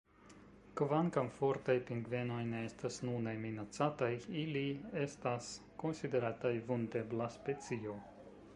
[0.79, 4.09] Kvankam Fortaj pingvenoj ne estas nune minacataj,
[4.47, 4.65] ili
[5.05, 5.53] estas
[5.85, 7.99] konsiderataj vundebla specio.